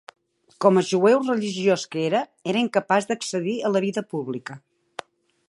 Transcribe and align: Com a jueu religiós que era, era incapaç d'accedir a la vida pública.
Com 0.63 0.79
a 0.79 0.83
jueu 0.91 1.19
religiós 1.27 1.83
que 1.91 2.07
era, 2.07 2.23
era 2.55 2.65
incapaç 2.65 3.09
d'accedir 3.13 3.55
a 3.69 3.73
la 3.77 3.85
vida 3.87 4.07
pública. 4.17 4.59